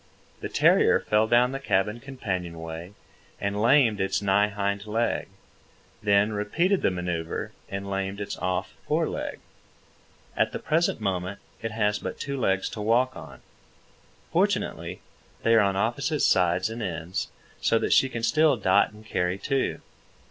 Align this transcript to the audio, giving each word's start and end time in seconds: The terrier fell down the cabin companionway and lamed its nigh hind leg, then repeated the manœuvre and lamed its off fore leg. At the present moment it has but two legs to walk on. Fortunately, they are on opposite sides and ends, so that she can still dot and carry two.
The 0.39 0.49
terrier 0.49 0.99
fell 0.99 1.27
down 1.27 1.51
the 1.51 1.59
cabin 1.59 1.99
companionway 1.99 2.93
and 3.39 3.61
lamed 3.61 4.01
its 4.01 4.19
nigh 4.19 4.47
hind 4.47 4.87
leg, 4.87 5.27
then 6.01 6.33
repeated 6.33 6.81
the 6.81 6.89
manœuvre 6.89 7.51
and 7.69 7.87
lamed 7.87 8.19
its 8.19 8.35
off 8.39 8.73
fore 8.87 9.07
leg. 9.07 9.39
At 10.35 10.53
the 10.53 10.57
present 10.57 11.01
moment 11.01 11.37
it 11.61 11.69
has 11.69 11.99
but 11.99 12.19
two 12.19 12.39
legs 12.39 12.67
to 12.69 12.81
walk 12.81 13.15
on. 13.15 13.41
Fortunately, 14.31 15.01
they 15.43 15.53
are 15.53 15.59
on 15.61 15.75
opposite 15.75 16.21
sides 16.21 16.71
and 16.71 16.81
ends, 16.81 17.27
so 17.61 17.77
that 17.77 17.93
she 17.93 18.09
can 18.09 18.23
still 18.23 18.57
dot 18.57 18.91
and 18.93 19.05
carry 19.05 19.37
two. 19.37 19.81